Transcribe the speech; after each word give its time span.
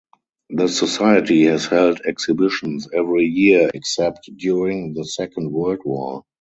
The 0.49 0.67
society 0.67 1.43
has 1.45 1.67
held 1.67 2.01
exhibitions 2.05 2.87
every 2.91 3.25
year 3.25 3.69
except 3.71 4.27
during 4.35 4.95
the 4.95 5.05
Second 5.05 5.51
World 5.51 5.81
War. 5.85 6.23